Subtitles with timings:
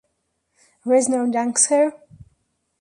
[0.89, 1.85] Reznor dunks her.